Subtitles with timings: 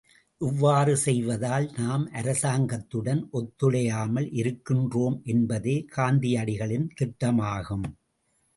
[0.41, 7.87] இவ்வாறு செய்வதால் நாம், அரசாங்கத்துடன் ஒத்துழையாமல் இருக்கின்றோம் என்பதே காந்தியடிகளின் திட்டமாகும்.